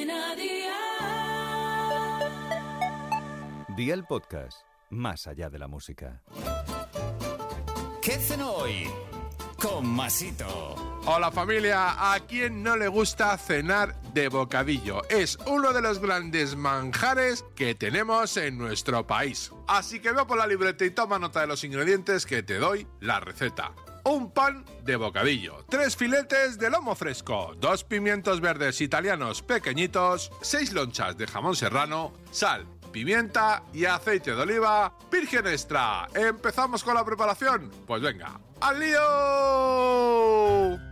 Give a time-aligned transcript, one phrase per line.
[0.00, 0.70] Cadena Dial.
[3.76, 6.22] Día el podcast, más allá de la música.
[8.00, 8.88] ¿Qué cenó hoy?
[9.60, 10.74] Con Masito.
[11.04, 15.02] Hola familia, ¿a quién no le gusta cenar de bocadillo?
[15.10, 19.52] Es uno de los grandes manjares que tenemos en nuestro país.
[19.66, 22.86] Así que ve por la libreta y toma nota de los ingredientes que te doy
[23.00, 23.74] la receta.
[24.04, 30.72] Un pan de bocadillo, tres filetes de lomo fresco, dos pimientos verdes italianos pequeñitos, seis
[30.72, 36.08] lonchas de jamón serrano, sal, pimienta y aceite de oliva virgen extra.
[36.14, 37.70] ¿Empezamos con la preparación?
[37.86, 40.89] Pues venga, ¡al lío!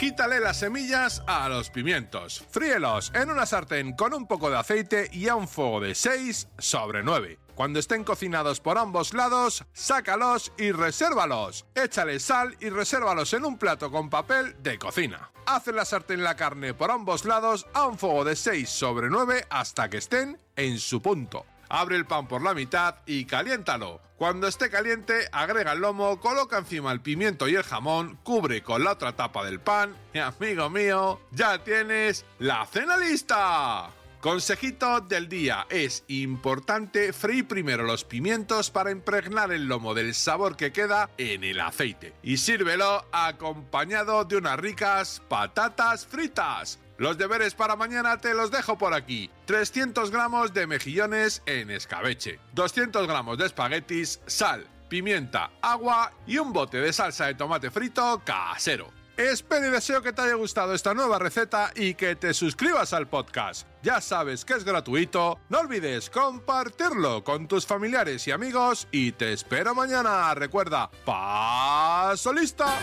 [0.00, 2.42] Quítale las semillas a los pimientos.
[2.50, 6.48] Fríelos en una sartén con un poco de aceite y a un fuego de 6
[6.56, 7.38] sobre 9.
[7.54, 11.66] Cuando estén cocinados por ambos lados, sácalos y resérvalos.
[11.74, 15.32] Échale sal y resérvalos en un plato con papel de cocina.
[15.44, 19.48] Haz la sartén la carne por ambos lados a un fuego de 6 sobre 9
[19.50, 21.44] hasta que estén en su punto.
[21.70, 24.00] Abre el pan por la mitad y caliéntalo.
[24.16, 28.84] Cuando esté caliente, agrega el lomo, coloca encima el pimiento y el jamón, cubre con
[28.84, 33.88] la otra tapa del pan y amigo mío, ya tienes la cena lista.
[34.20, 40.56] Consejito del día, es importante freír primero los pimientos para impregnar el lomo del sabor
[40.56, 46.78] que queda en el aceite y sírvelo acompañado de unas ricas patatas fritas.
[47.00, 49.30] Los deberes para mañana te los dejo por aquí.
[49.46, 56.52] 300 gramos de mejillones en escabeche, 200 gramos de espaguetis, sal, pimienta, agua y un
[56.52, 58.92] bote de salsa de tomate frito casero.
[59.16, 63.08] Espero y deseo que te haya gustado esta nueva receta y que te suscribas al
[63.08, 63.66] podcast.
[63.82, 69.32] Ya sabes que es gratuito, no olvides compartirlo con tus familiares y amigos y te
[69.32, 70.34] espero mañana.
[70.34, 72.78] Recuerda, paso lista.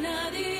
[0.00, 0.59] llena de